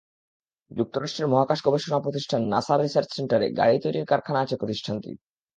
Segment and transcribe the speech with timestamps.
[0.71, 5.17] যুক্তরাষ্ট্রের মহাকাশ গবেষণা প্রতিষ্ঠান নাসার রিসার্চ সেন্টারে গাড়ি তৈরির কারখানা আছে প্রতিষ্ঠানটির।